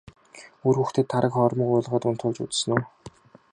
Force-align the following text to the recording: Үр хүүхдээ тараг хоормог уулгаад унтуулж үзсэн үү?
Үр 0.67 0.75
хүүхдээ 0.77 1.05
тараг 1.13 1.33
хоормог 1.37 1.69
уулгаад 1.71 2.03
унтуулж 2.09 2.37
үзсэн 2.45 2.71
үү? 2.75 2.83